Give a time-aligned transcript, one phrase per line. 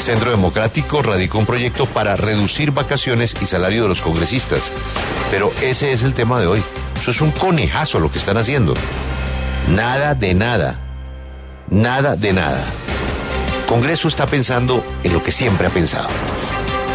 [0.00, 4.72] El Centro Democrático radicó un proyecto para reducir vacaciones y salario de los congresistas.
[5.30, 6.62] Pero ese es el tema de hoy.
[6.98, 8.72] Eso es un conejazo lo que están haciendo.
[9.68, 10.78] Nada de nada.
[11.68, 12.64] Nada de nada.
[13.68, 16.08] Congreso está pensando en lo que siempre ha pensado.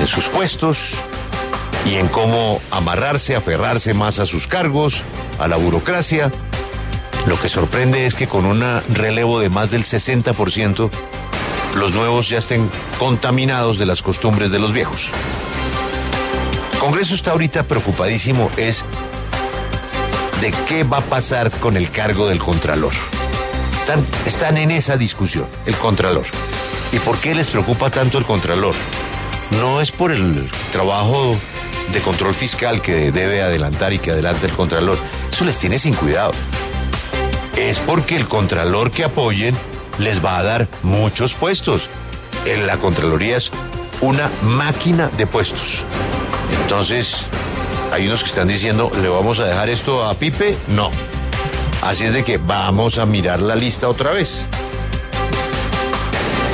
[0.01, 0.93] En sus puestos
[1.85, 5.03] y en cómo amarrarse, aferrarse más a sus cargos,
[5.37, 6.31] a la burocracia.
[7.27, 10.89] Lo que sorprende es que con un relevo de más del 60%,
[11.75, 15.09] los nuevos ya estén contaminados de las costumbres de los viejos.
[16.79, 18.85] Congreso está ahorita preocupadísimo es
[20.41, 22.93] de qué va a pasar con el cargo del Contralor.
[23.77, 26.25] Están, están en esa discusión, el Contralor.
[26.91, 28.75] ¿Y por qué les preocupa tanto el Contralor?
[29.59, 31.35] No es por el trabajo
[31.91, 34.97] de control fiscal que debe adelantar y que adelante el Contralor.
[35.31, 36.31] Eso les tiene sin cuidado.
[37.55, 39.55] Es porque el Contralor que apoyen
[39.99, 41.89] les va a dar muchos puestos.
[42.45, 43.51] En la Contraloría es
[44.01, 45.83] una máquina de puestos.
[46.61, 47.25] Entonces,
[47.91, 50.57] hay unos que están diciendo, ¿le vamos a dejar esto a Pipe?
[50.67, 50.91] No.
[51.81, 54.45] Así es de que vamos a mirar la lista otra vez.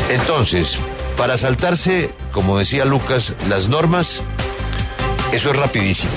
[0.09, 0.77] Entonces,
[1.17, 4.21] para saltarse, como decía Lucas, las normas,
[5.31, 6.11] eso es rapidísimo.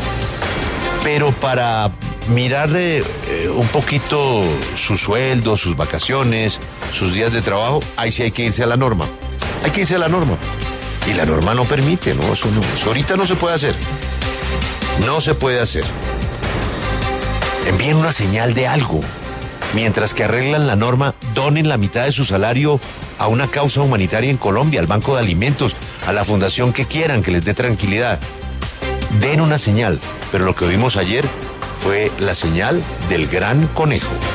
[1.02, 1.90] Pero para
[2.28, 4.42] mirarle eh, un poquito
[4.76, 6.58] su sueldo, sus vacaciones,
[6.92, 9.06] sus días de trabajo, ahí sí hay que irse a la norma.
[9.64, 10.36] Hay que irse a la norma.
[11.08, 12.32] Y la norma no permite, ¿no?
[12.32, 13.74] Eso, no, eso ahorita no se puede hacer.
[15.06, 15.84] No se puede hacer.
[17.66, 19.00] Envíen una señal de algo.
[19.74, 22.80] Mientras que arreglan la norma, donen la mitad de su salario
[23.18, 25.74] a una causa humanitaria en Colombia, al Banco de Alimentos,
[26.06, 28.20] a la fundación que quieran, que les dé tranquilidad.
[29.20, 30.00] Den una señal,
[30.30, 31.26] pero lo que vimos ayer
[31.84, 34.33] fue la señal del gran conejo.